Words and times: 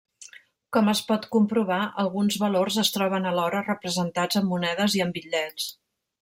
Com 0.77 0.87
es 0.93 1.01
pot 1.09 1.27
comprovar, 1.35 1.77
alguns 2.05 2.39
valors 2.45 2.79
es 2.85 2.91
troben 2.97 3.29
alhora 3.33 3.63
representats 3.69 4.41
en 4.43 4.51
monedes 4.55 4.97
i 5.01 5.07
en 5.07 5.15
bitllets. 5.21 5.71